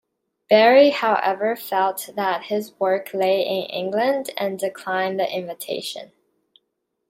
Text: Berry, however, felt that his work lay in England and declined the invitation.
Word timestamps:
Berry, 0.49 0.89
however, 0.89 1.55
felt 1.55 2.09
that 2.15 2.45
his 2.45 2.73
work 2.79 3.13
lay 3.13 3.41
in 3.43 3.65
England 3.65 4.31
and 4.35 4.57
declined 4.57 5.19
the 5.19 5.31
invitation. 5.31 6.11